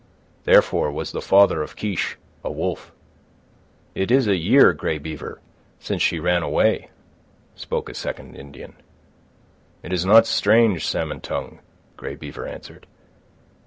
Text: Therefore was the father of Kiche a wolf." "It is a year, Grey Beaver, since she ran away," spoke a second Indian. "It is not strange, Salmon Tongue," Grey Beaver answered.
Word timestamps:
Therefore 0.45 0.91
was 0.91 1.11
the 1.11 1.21
father 1.21 1.61
of 1.61 1.75
Kiche 1.75 2.17
a 2.43 2.51
wolf." 2.51 2.91
"It 3.93 4.09
is 4.09 4.27
a 4.27 4.35
year, 4.35 4.73
Grey 4.73 4.97
Beaver, 4.97 5.39
since 5.77 6.01
she 6.01 6.19
ran 6.19 6.41
away," 6.41 6.89
spoke 7.53 7.87
a 7.87 7.93
second 7.93 8.35
Indian. 8.35 8.73
"It 9.83 9.93
is 9.93 10.03
not 10.03 10.25
strange, 10.25 10.87
Salmon 10.87 11.21
Tongue," 11.21 11.59
Grey 11.97 12.15
Beaver 12.15 12.47
answered. 12.47 12.87